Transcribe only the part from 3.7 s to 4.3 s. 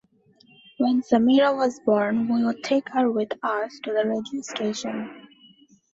to the